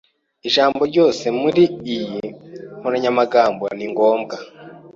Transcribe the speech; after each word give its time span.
Ijambo 0.47 0.81
ryose 0.91 1.25
muri 1.41 1.63
iyi 1.93 2.21
nkoranyamagambo 2.79 3.63
ni 3.77 3.85
ngombwa. 3.91 4.35